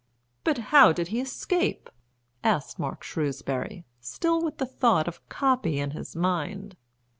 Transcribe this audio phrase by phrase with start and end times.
[0.43, 1.87] "But how did he escape?"
[2.43, 6.75] asked Mark Shrewsbury, still with the thought of "copy" in his mind.